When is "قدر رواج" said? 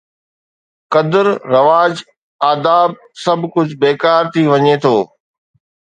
0.93-1.93